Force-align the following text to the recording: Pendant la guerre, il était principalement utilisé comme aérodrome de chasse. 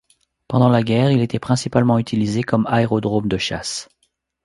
Pendant 0.47 0.69
la 0.69 0.81
guerre, 0.81 1.11
il 1.11 1.21
était 1.21 1.37
principalement 1.37 1.99
utilisé 1.99 2.41
comme 2.41 2.65
aérodrome 2.65 3.27
de 3.27 3.37
chasse. 3.37 3.87